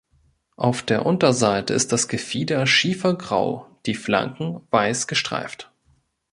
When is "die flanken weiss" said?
3.85-5.05